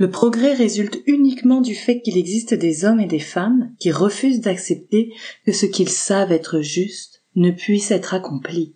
[0.00, 4.40] Le progrès résulte uniquement du fait qu'il existe des hommes et des femmes qui refusent
[4.40, 5.12] d'accepter
[5.44, 8.74] que ce qu'ils savent être juste ne puisse être accompli.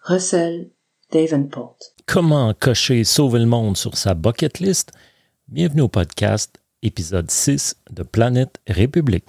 [0.00, 0.70] Russell
[1.12, 1.76] Davenport.
[2.06, 4.92] Comment cocher sauver le monde sur sa bucket list?
[5.48, 9.28] Bienvenue au podcast, épisode 6 de Planète République.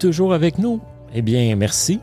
[0.00, 0.80] Toujours avec nous?
[1.14, 2.00] Eh bien, merci.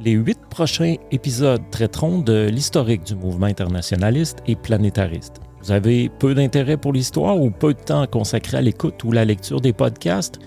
[0.00, 5.40] Les huit prochains épisodes traiteront de l'historique du mouvement internationaliste et planétariste.
[5.62, 9.24] Vous avez peu d'intérêt pour l'histoire ou peu de temps consacré à l'écoute ou la
[9.24, 10.38] lecture des podcasts?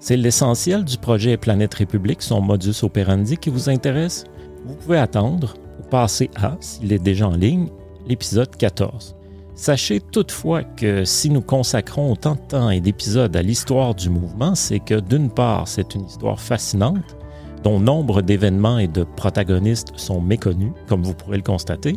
[0.00, 4.24] C'est l'essentiel du projet Planète République, son modus operandi qui vous intéresse?
[4.66, 7.68] Vous pouvez attendre ou passer à, s'il est déjà en ligne,
[8.08, 9.13] l'épisode 14.
[9.54, 14.56] Sachez toutefois que si nous consacrons autant de temps et d'épisodes à l'histoire du mouvement,
[14.56, 17.16] c'est que d'une part, c'est une histoire fascinante,
[17.62, 21.96] dont nombre d'événements et de protagonistes sont méconnus, comme vous pourrez le constater,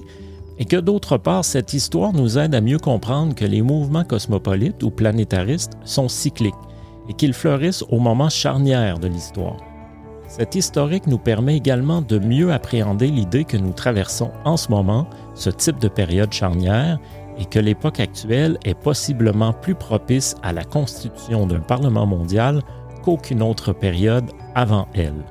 [0.60, 4.84] et que d'autre part, cette histoire nous aide à mieux comprendre que les mouvements cosmopolites
[4.84, 6.54] ou planétaristes sont cycliques
[7.10, 9.58] et qu'ils fleurissent au moment charnière de l'histoire.
[10.28, 15.08] Cet historique nous permet également de mieux appréhender l'idée que nous traversons en ce moment,
[15.36, 17.00] ce type de période charnière,
[17.40, 22.62] et que l'époque actuelle est possiblement plus propice à la constitution d'un Parlement mondial
[23.04, 25.24] qu'aucune autre période avant elle.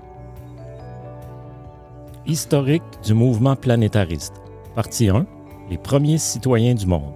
[2.27, 4.35] Historique du mouvement planétariste.
[4.75, 5.27] Partie 1.
[5.71, 7.15] Les premiers citoyens du monde.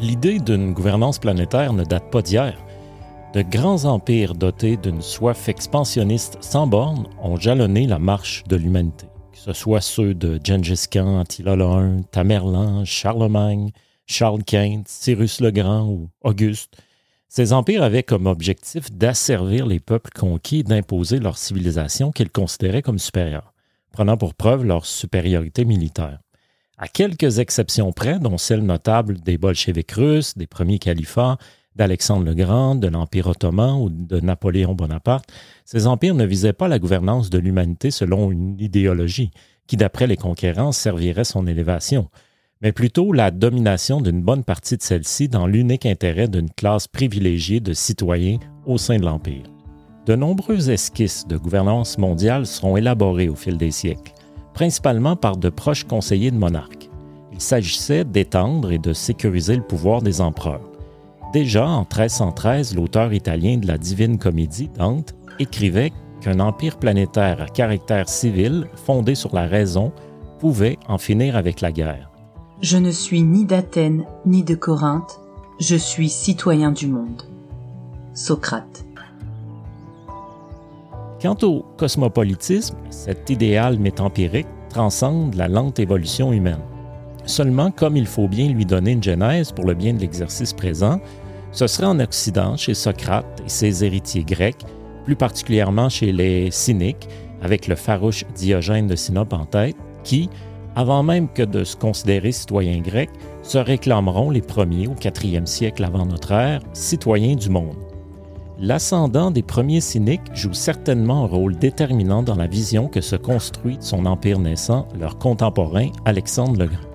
[0.00, 2.54] L'idée d'une gouvernance planétaire ne date pas d'hier.
[3.34, 9.06] De grands empires dotés d'une soif expansionniste sans bornes ont jalonné la marche de l'humanité
[9.46, 11.56] ce soit ceux de Gengis Khan, Attila
[12.10, 13.70] Tamerlan, Charlemagne,
[14.04, 16.76] Charles Quint, Cyrus le Grand ou Auguste.
[17.28, 22.82] Ces empires avaient comme objectif d'asservir les peuples conquis et d'imposer leur civilisation qu'ils considéraient
[22.82, 23.52] comme supérieure,
[23.92, 26.18] prenant pour preuve leur supériorité militaire.
[26.76, 31.38] À quelques exceptions près, dont celle notable des bolcheviks russes, des premiers califats,
[31.76, 35.30] d'Alexandre le Grand, de l'Empire ottoman ou de Napoléon Bonaparte,
[35.64, 39.30] ces empires ne visaient pas la gouvernance de l'humanité selon une idéologie
[39.66, 42.08] qui, d'après les conquérants, servirait son élévation,
[42.62, 47.60] mais plutôt la domination d'une bonne partie de celle-ci dans l'unique intérêt d'une classe privilégiée
[47.60, 49.44] de citoyens au sein de l'Empire.
[50.06, 54.12] De nombreuses esquisses de gouvernance mondiale seront élaborées au fil des siècles,
[54.54, 56.88] principalement par de proches conseillers de monarques.
[57.32, 60.75] Il s'agissait d'étendre et de sécuriser le pouvoir des empereurs.
[61.32, 67.46] Déjà en 1313, l'auteur italien de la Divine Comédie, Dante, écrivait qu'un empire planétaire à
[67.46, 69.92] caractère civil, fondé sur la raison,
[70.38, 72.10] pouvait en finir avec la guerre.
[72.62, 75.20] Je ne suis ni d'Athènes ni de Corinthe,
[75.60, 77.22] je suis citoyen du monde.
[78.14, 78.84] Socrate.
[81.20, 86.60] Quant au cosmopolitisme, cet idéal métampirique transcende la lente évolution humaine.
[87.26, 91.00] Seulement, comme il faut bien lui donner une genèse pour le bien de l'exercice présent,
[91.50, 94.64] ce serait en Occident, chez Socrate et ses héritiers grecs,
[95.04, 97.08] plus particulièrement chez les cyniques,
[97.42, 100.30] avec le farouche Diogène de Sinope en tête, qui,
[100.76, 103.10] avant même que de se considérer citoyens grecs,
[103.42, 107.76] se réclameront les premiers au IVe siècle avant notre ère, citoyens du monde.
[108.58, 113.78] L'ascendant des premiers cyniques joue certainement un rôle déterminant dans la vision que se construit
[113.78, 116.85] de son empire naissant leur contemporain Alexandre le Grand.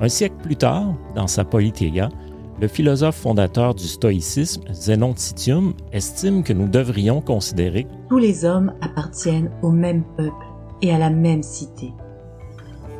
[0.00, 2.10] Un siècle plus tard, dans sa Politeia,
[2.60, 8.44] le philosophe fondateur du stoïcisme, Zénon de Citium, estime que nous devrions considérer tous les
[8.44, 10.46] hommes appartiennent au même peuple
[10.82, 11.92] et à la même cité,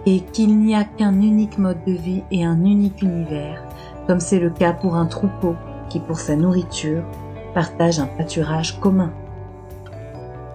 [0.06, 3.62] et qu'il n'y a qu'un unique mode de vie et un unique univers,
[4.06, 5.54] comme c'est le cas pour un troupeau
[5.90, 7.02] qui, pour sa nourriture,
[7.54, 9.12] partage un pâturage commun.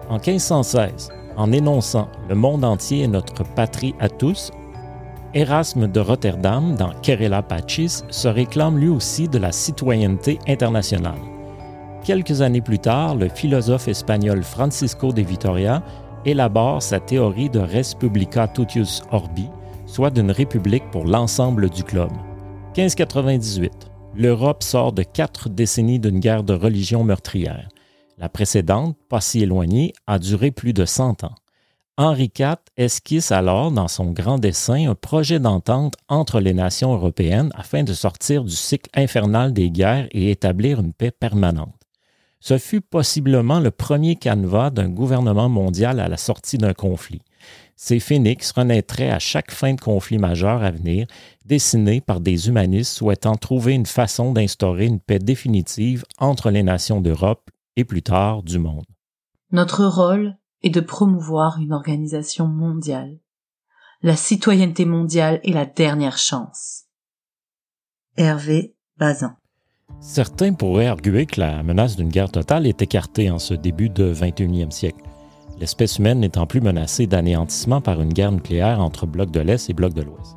[0.08, 4.50] En 1516, en énonçant Le monde entier est notre patrie à tous,
[5.34, 11.18] Erasme de Rotterdam, dans Querella Pacis, se réclame lui aussi de la citoyenneté internationale.
[12.04, 15.82] Quelques années plus tard, le philosophe espagnol Francisco de Vitoria
[16.26, 19.48] élabore sa théorie de Respublica Tutius Orbi,
[19.86, 22.12] soit d'une république pour l'ensemble du globe.
[22.76, 23.90] 1598.
[24.14, 27.68] L'Europe sort de quatre décennies d'une guerre de religion meurtrière.
[28.18, 31.34] La précédente, pas si éloignée, a duré plus de 100 ans.
[31.98, 37.50] Henri IV esquisse alors dans son grand dessin un projet d'entente entre les nations européennes
[37.54, 41.74] afin de sortir du cycle infernal des guerres et établir une paix permanente.
[42.40, 47.20] Ce fut possiblement le premier canevas d'un gouvernement mondial à la sortie d'un conflit.
[47.76, 51.06] Ces phénix renaîtraient à chaque fin de conflit majeur à venir,
[51.44, 57.00] dessinés par des humanistes souhaitant trouver une façon d'instaurer une paix définitive entre les nations
[57.00, 58.86] d'Europe et plus tard du monde.
[59.52, 63.18] Notre rôle et de promouvoir une organisation mondiale.
[64.02, 66.84] La citoyenneté mondiale est la dernière chance.
[68.16, 69.36] Hervé Bazin.
[70.00, 74.12] Certains pourraient arguer que la menace d'une guerre totale est écartée en ce début de
[74.12, 75.02] 21e siècle,
[75.58, 79.74] l'espèce humaine n'étant plus menacée d'anéantissement par une guerre nucléaire entre blocs de l'Est et
[79.74, 80.36] blocs de l'Ouest.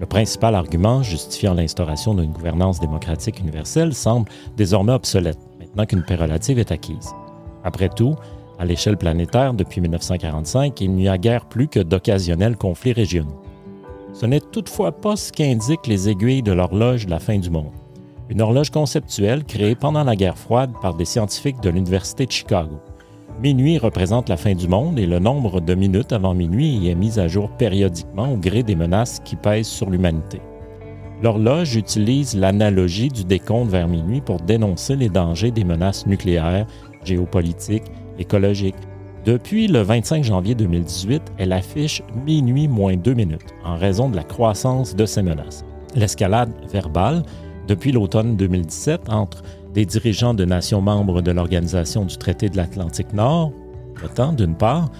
[0.00, 6.58] Le principal argument justifiant l'instauration d'une gouvernance démocratique universelle semble désormais obsolète, maintenant qu'une relative
[6.58, 7.14] est acquise.
[7.62, 8.16] Après tout,
[8.58, 13.42] à l'échelle planétaire, depuis 1945, il n'y a guère plus que d'occasionnels conflits régionaux.
[14.12, 17.72] Ce n'est toutefois pas ce qu'indiquent les aiguilles de l'horloge de la fin du monde.
[18.30, 22.80] Une horloge conceptuelle créée pendant la guerre froide par des scientifiques de l'Université de Chicago.
[23.42, 26.94] Minuit représente la fin du monde et le nombre de minutes avant minuit y est
[26.94, 30.40] mis à jour périodiquement au gré des menaces qui pèsent sur l'humanité.
[31.20, 36.66] L'horloge utilise l'analogie du décompte vers minuit pour dénoncer les dangers des menaces nucléaires,
[37.04, 38.76] géopolitiques écologique.
[39.24, 44.22] Depuis le 25 janvier 2018, elle affiche minuit moins deux minutes en raison de la
[44.22, 45.64] croissance de ces menaces.
[45.94, 47.22] L'escalade verbale,
[47.66, 53.14] depuis l'automne 2017, entre des dirigeants de nations membres de l'Organisation du traité de l'Atlantique
[53.14, 53.52] Nord,
[54.02, 54.90] l'OTAN d'une part,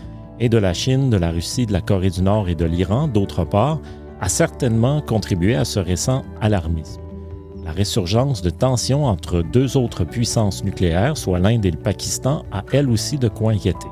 [0.40, 3.08] et de la Chine, de la Russie, de la Corée du Nord et de l'Iran
[3.08, 3.80] d'autre part,
[4.20, 7.03] a certainement contribué à ce récent alarmisme
[7.64, 12.62] la résurgence de tensions entre deux autres puissances nucléaires, soit l'Inde et le Pakistan, a
[12.72, 13.88] elle aussi de quoi inquiéter.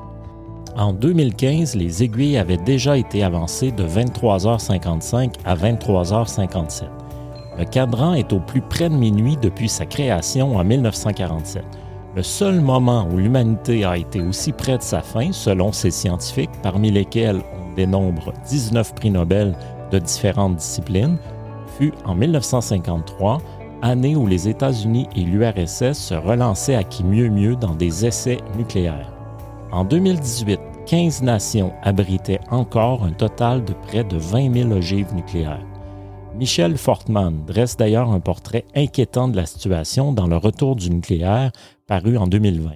[0.77, 6.85] En 2015, les aiguilles avaient déjà été avancées de 23h55 à 23h57.
[7.59, 11.65] Le cadran est au plus près de minuit depuis sa création en 1947.
[12.15, 16.51] Le seul moment où l'humanité a été aussi près de sa fin, selon ces scientifiques,
[16.63, 19.55] parmi lesquels on dénombre 19 prix Nobel
[19.91, 21.17] de différentes disciplines,
[21.79, 23.41] fut en 1953
[23.83, 28.39] année où les États-Unis et l'URSS se relançaient à qui mieux mieux dans des essais
[28.57, 29.13] nucléaires.
[29.73, 35.67] En 2018, 15 nations abritaient encore un total de près de 20 000 ogives nucléaires.
[36.35, 41.53] Michel Fortman dresse d'ailleurs un portrait inquiétant de la situation dans le retour du nucléaire
[41.87, 42.71] paru en 2020.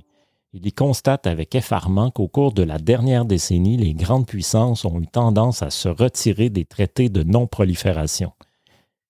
[0.52, 5.00] Il y constate avec effarement qu'au cours de la dernière décennie, les grandes puissances ont
[5.00, 8.32] eu tendance à se retirer des traités de non-prolifération.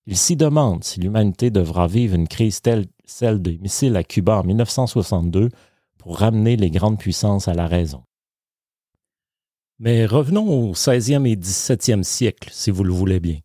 [0.07, 4.39] Il s'y demande si l'humanité devra vivre une crise telle celle des missiles à Cuba
[4.39, 5.49] en 1962
[5.97, 8.03] pour ramener les grandes puissances à la raison.
[9.79, 13.39] Mais revenons au 16e et 17e siècle, si vous le voulez bien.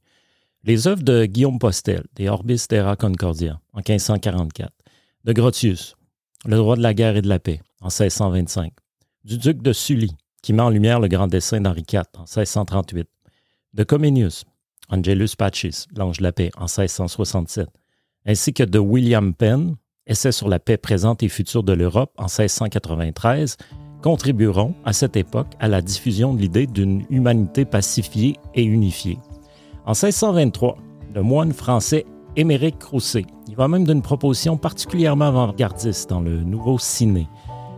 [0.64, 4.72] Les œuvres de Guillaume Postel, des Orbis Terra Concordia, en 1544,
[5.24, 5.96] de Grotius,
[6.44, 8.72] Le droit de la guerre et de la paix, en 1625,
[9.24, 13.08] du duc de Sully, qui met en lumière le grand dessin d'Henri IV, en 1638,
[13.74, 14.44] de Comenius,
[14.92, 17.68] Angelus Patches, L'Ange de la paix, en 1667,
[18.26, 22.26] ainsi que de William Penn, Essai sur la paix présente et future de l'Europe, en
[22.26, 23.56] 1693,
[24.02, 29.18] contribueront à cette époque à la diffusion de l'idée d'une humanité pacifiée et unifiée.
[29.86, 30.76] En 1623,
[31.14, 32.04] le moine français
[32.36, 37.28] Émeric Crousset, il va même d'une proposition particulièrement avant-gardiste dans le Nouveau Ciné,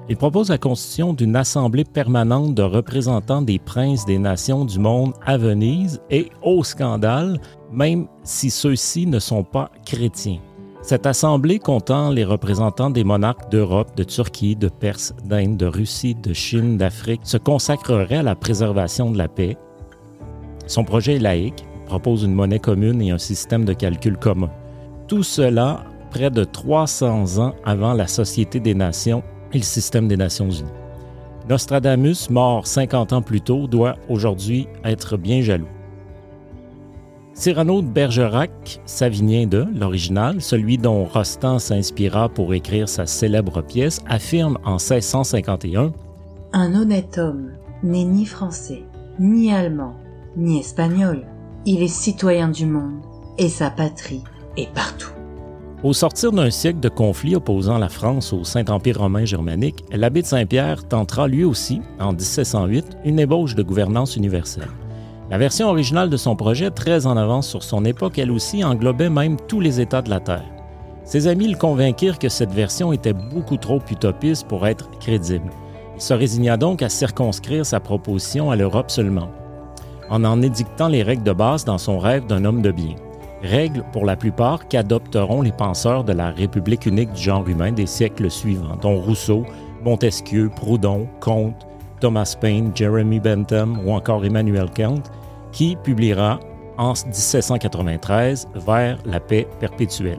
[0.09, 5.15] il propose la constitution d'une assemblée permanente de représentants des princes des nations du monde
[5.25, 7.41] à Venise et au scandale,
[7.73, 10.41] même si ceux-ci ne sont pas chrétiens.
[10.83, 16.15] Cette assemblée comptant les représentants des monarques d'Europe, de Turquie, de Perse, d'Inde, de Russie,
[16.15, 19.57] de Chine, d'Afrique se consacrerait à la préservation de la paix.
[20.67, 24.51] Son projet est laïque, propose une monnaie commune et un système de calcul commun.
[25.09, 29.23] Tout cela près de 300 ans avant la Société des Nations
[29.59, 30.71] le système des Nations Unies.
[31.49, 35.69] Nostradamus, mort 50 ans plus tôt, doit aujourd'hui être bien jaloux.
[37.35, 44.01] Cyrano de Bergerac, Savinien de, l'original, celui dont Rostand s'inspira pour écrire sa célèbre pièce,
[44.07, 45.93] affirme en 1651
[46.53, 47.51] Un honnête homme
[47.83, 48.85] n'est ni français,
[49.19, 49.95] ni allemand,
[50.37, 51.27] ni espagnol.
[51.67, 53.03] Il est citoyen du monde
[53.37, 54.23] et sa patrie
[54.57, 55.11] est partout.
[55.85, 60.27] Au sortir d'un siècle de conflits opposant la France au Saint-Empire romain germanique, l'abbé de
[60.27, 64.71] Saint-Pierre tentera lui aussi, en 1708, une ébauche de gouvernance universelle.
[65.31, 69.11] La version originale de son projet, très en avance sur son époque, elle aussi, englobait
[69.11, 70.49] même tous les États de la Terre.
[71.05, 75.51] Ses amis le convainquirent que cette version était beaucoup trop utopiste pour être crédible.
[75.97, 79.29] Il se résigna donc à circonscrire sa proposition à l'Europe seulement,
[80.09, 82.95] en en édictant les règles de base dans son rêve d'un homme de bien.
[83.45, 87.87] Règles pour la plupart qu'adopteront les penseurs de la République unique du genre humain des
[87.87, 89.45] siècles suivants, dont Rousseau,
[89.85, 91.67] Montesquieu, Proudhon, Comte,
[92.01, 95.03] Thomas Paine, Jeremy Bentham ou encore Emmanuel Kant,
[95.53, 96.41] qui publiera
[96.79, 100.19] en 1793 Vers la paix perpétuelle.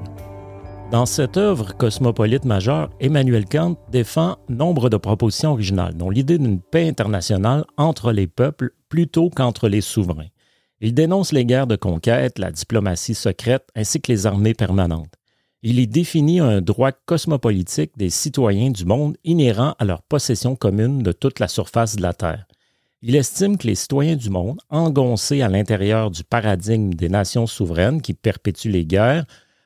[0.92, 6.62] Dans cette œuvre cosmopolite majeure, Emmanuel Kant défend nombre de propositions originales, dont l'idée d'une
[6.62, 10.28] paix internationale entre les peuples plutôt qu'entre les souverains.
[10.82, 15.14] Il dénonce les guerres de conquête, la diplomatie secrète ainsi que les armées permanentes.
[15.64, 21.02] Il y définit un droit cosmopolitique des citoyens du monde inhérent à leur possession commune
[21.02, 22.46] de toute la surface de la Terre.
[23.02, 28.02] Il estime que les citoyens du monde, engoncés à l'intérieur du paradigme des nations souveraines
[28.02, 29.26] qui perpétuent les guerres,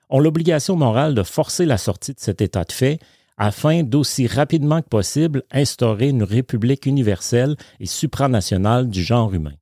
[0.09, 2.99] ont l'obligation morale de forcer la sortie de cet état de fait
[3.37, 9.58] afin d'aussi rapidement que possible instaurer une république universelle et supranationale du genre humain.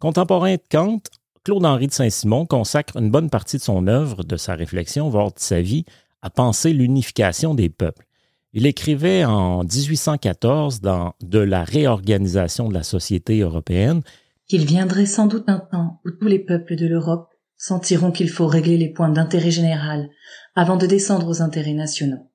[0.00, 1.02] Contemporain de Kant,
[1.44, 5.38] Claude-Henri de Saint-Simon consacre une bonne partie de son œuvre, de sa réflexion, voire de
[5.38, 5.84] sa vie,
[6.22, 8.06] à penser l'unification des peuples.
[8.54, 14.00] Il écrivait en 1814 dans De la réorganisation de la société européenne
[14.48, 18.48] qu'il viendrait sans doute un temps où tous les peuples de l'Europe sentiront qu'il faut
[18.48, 20.08] régler les points d'intérêt général
[20.56, 22.32] avant de descendre aux intérêts nationaux.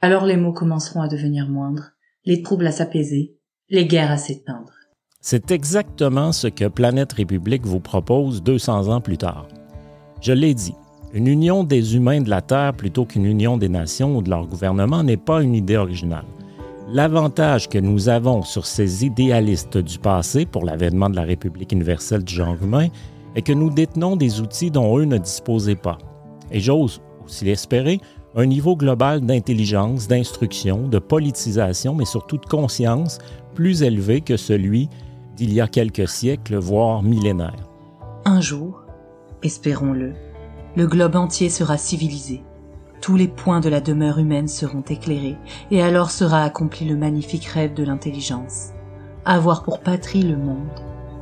[0.00, 1.90] Alors les mots commenceront à devenir moindres,
[2.24, 3.36] les troubles à s'apaiser,
[3.68, 4.72] les guerres à s'éteindre.
[5.20, 9.48] C'est exactement ce que Planète République vous propose 200 ans plus tard.
[10.20, 10.76] Je l'ai dit,
[11.12, 14.46] une union des humains de la Terre plutôt qu'une union des nations ou de leur
[14.46, 16.24] gouvernement n'est pas une idée originale.
[16.92, 22.22] L'avantage que nous avons sur ces idéalistes du passé pour l'avènement de la République universelle
[22.22, 22.86] du genre humain
[23.34, 25.98] est que nous détenons des outils dont eux ne disposaient pas.
[26.52, 28.00] Et j'ose aussi l'espérer,
[28.36, 33.18] un niveau global d'intelligence, d'instruction, de politisation, mais surtout de conscience
[33.56, 34.88] plus élevé que celui
[35.38, 37.70] d'il y a quelques siècles, voire millénaires.
[38.24, 38.82] Un jour,
[39.44, 40.14] espérons-le,
[40.76, 42.42] le globe entier sera civilisé.
[43.00, 45.36] Tous les points de la demeure humaine seront éclairés,
[45.70, 48.70] et alors sera accompli le magnifique rêve de l'intelligence.
[49.24, 50.66] Avoir pour patrie le monde,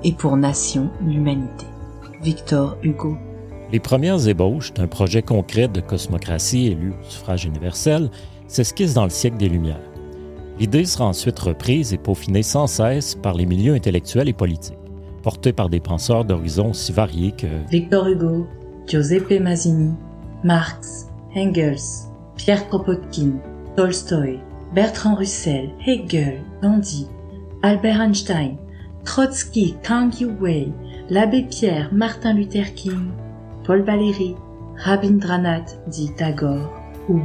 [0.03, 1.67] et pour nation l'humanité.
[2.23, 3.19] Victor Hugo.
[3.71, 8.11] Les premières ébauches d'un projet concret de cosmocratie élu au suffrage universel
[8.49, 9.86] s'esquissent dans le siècle des Lumières.
[10.59, 14.79] L'idée sera ensuite reprise et peaufinée sans cesse par les milieux intellectuels et politiques,
[15.23, 18.47] portés par des penseurs d'horizons si variés que Victor Hugo,
[18.87, 19.93] Giuseppe Mazzini,
[20.45, 23.33] Marx, Engels, Pierre Kropotkin,
[23.77, 24.39] Tolstoï,
[24.75, 27.07] Bertrand Russell, Hegel, Gandhi,
[27.63, 28.57] Albert Einstein,
[29.05, 30.73] Trotsky, Kang Yu-wei,
[31.11, 33.11] l'abbé Pierre, Martin Luther King,
[33.65, 34.35] Paul Valéry,
[34.77, 37.21] Rabindranath dit Tagore ou.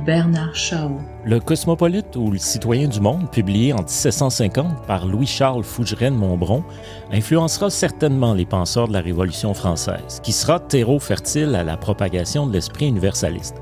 [1.25, 6.63] Le Cosmopolite ou le Citoyen du Monde, publié en 1750 par Louis-Charles Fougeray Montbron,
[7.11, 12.45] influencera certainement les penseurs de la Révolution française, qui sera terreau fertile à la propagation
[12.45, 13.55] de l'esprit universaliste.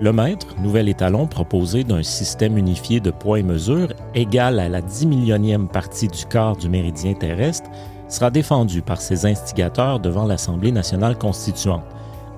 [0.00, 4.80] Le maître, nouvel étalon proposé d'un système unifié de poids et mesures égal à la
[4.80, 7.68] dix millionième partie du quart du méridien terrestre,
[8.08, 11.84] sera défendu par ses instigateurs devant l'Assemblée nationale constituante,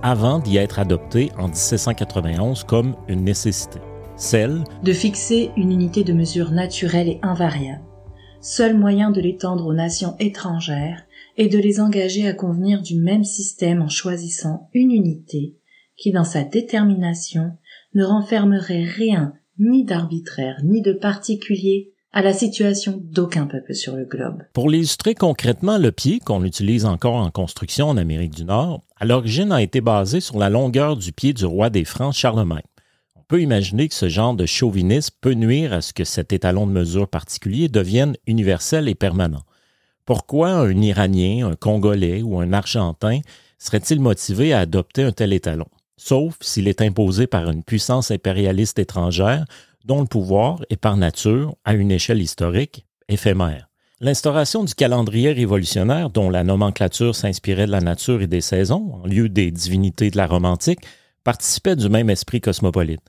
[0.03, 3.79] avant d'y être adopté en 1791 comme une nécessité,
[4.17, 7.85] celle de fixer une unité de mesure naturelle et invariable,
[8.41, 11.03] seul moyen de l'étendre aux nations étrangères
[11.37, 15.57] et de les engager à convenir du même système en choisissant une unité
[15.97, 17.53] qui, dans sa détermination,
[17.95, 24.05] ne renfermerait rien ni d'arbitraire ni de particulier à la situation d'aucun peuple sur le
[24.05, 24.43] globe.
[24.53, 29.07] Pour l'illustrer concrètement, le pied, qu'on utilise encore en construction en Amérique du Nord, à
[29.07, 32.63] l'origine a été basé sur la longueur du pied du roi des Francs Charlemagne.
[33.17, 36.67] On peut imaginer que ce genre de chauvinisme peut nuire à ce que cet étalon
[36.67, 39.43] de mesure particulier devienne universel et permanent.
[40.05, 43.21] Pourquoi un Iranien, un Congolais ou un Argentin
[43.59, 48.79] serait-il motivé à adopter un tel étalon, sauf s'il est imposé par une puissance impérialiste
[48.79, 49.47] étrangère
[49.87, 53.70] dont le pouvoir est par nature, à une échelle historique, éphémère.
[54.03, 59.07] L'instauration du calendrier révolutionnaire, dont la nomenclature s'inspirait de la nature et des saisons, en
[59.07, 60.81] lieu des divinités de la Rome antique,
[61.23, 63.03] participait du même esprit cosmopolite.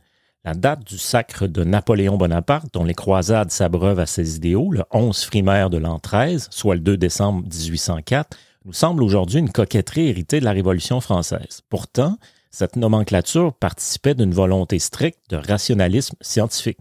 [0.44, 4.84] La date du sacre de Napoléon Bonaparte, dont les croisades s'abreuvent à ses idéaux, le
[4.92, 10.10] 11 frimaire de l'an 13, soit le 2 décembre 1804, nous semble aujourd'hui une coquetterie
[10.10, 11.62] héritée de la Révolution française.
[11.70, 12.18] Pourtant,
[12.50, 16.80] cette nomenclature participait d'une volonté stricte de rationalisme scientifique.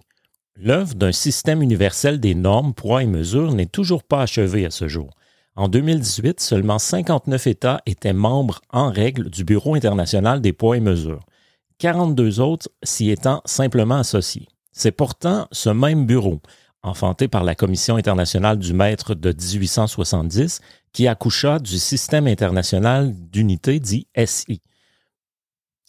[0.62, 4.88] L'œuvre d'un système universel des normes, poids et mesures n'est toujours pas achevée à ce
[4.88, 5.09] jour.
[5.57, 10.81] En 2018, seulement 59 États étaient membres en règle du Bureau international des poids et
[10.81, 11.25] mesures.
[11.79, 14.49] 42 autres s'y étant simplement associés.
[14.71, 16.43] C'est pourtant ce même bureau,
[16.83, 20.61] enfanté par la Commission internationale du maître de 1870,
[20.93, 24.61] qui accoucha du Système international d'unité dit SI.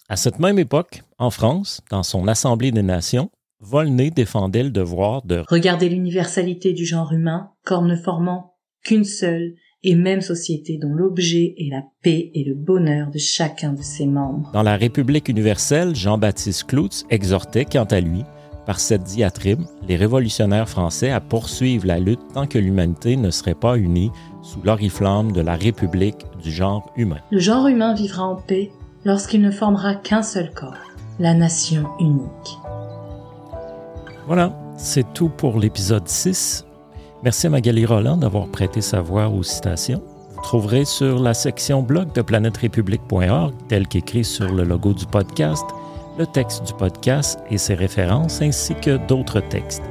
[0.08, 3.30] À cette même époque, en France, dans son Assemblée des Nations,
[3.64, 9.54] Volney défendait le devoir de regarder l'universalité du genre humain comme ne formant qu'une seule
[9.84, 14.08] et même société dont l'objet est la paix et le bonheur de chacun de ses
[14.08, 14.50] membres.
[14.54, 18.24] Dans la République universelle, Jean-Baptiste Cloutz exhortait quant à lui,
[18.66, 23.56] par cette diatribe, les révolutionnaires français à poursuivre la lutte tant que l'humanité ne serait
[23.56, 27.20] pas unie sous l'oriflamme de la République du genre humain.
[27.30, 28.72] Le genre humain vivra en paix
[29.06, 30.74] lorsqu'il ne formera qu'un seul corps,
[31.20, 32.61] la nation unique.
[34.28, 36.66] Voilà, c'est tout pour l'épisode 6.
[37.24, 40.02] Merci à Magali Roland d'avoir prêté sa voix aux citations.
[40.36, 45.66] Vous trouverez sur la section blog de planèterépublique.org, tel qu'écrit sur le logo du podcast,
[46.20, 49.84] le texte du podcast et ses références, ainsi que d'autres textes.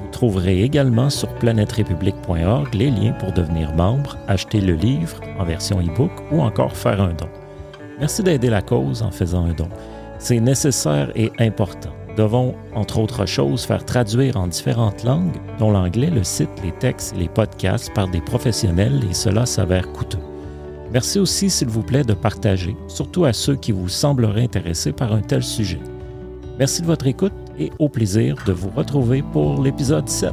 [0.00, 5.80] Vous trouverez également sur planèterépublique.org les liens pour devenir membre, acheter le livre en version
[5.80, 7.28] e-book ou encore faire un don.
[8.00, 9.68] Merci d'aider la cause en faisant un don.
[10.18, 16.10] C'est nécessaire et important devons, entre autres choses, faire traduire en différentes langues, dont l'anglais,
[16.10, 20.18] le site, les textes les podcasts par des professionnels et cela s'avère coûteux.
[20.92, 25.12] Merci aussi, s'il vous plaît, de partager, surtout à ceux qui vous sembleraient intéressés par
[25.12, 25.80] un tel sujet.
[26.58, 30.32] Merci de votre écoute et au plaisir de vous retrouver pour l'épisode 7.